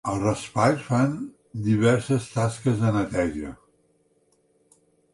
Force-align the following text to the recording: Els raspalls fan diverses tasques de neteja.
Els 0.11 0.21
raspalls 0.21 0.79
fan 0.87 1.13
diverses 1.69 2.27
tasques 2.39 2.83
de 2.87 2.97
neteja. 2.99 3.55